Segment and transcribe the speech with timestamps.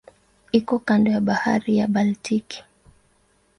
[0.59, 2.59] Iko kando ya Bahari ya Baltiki.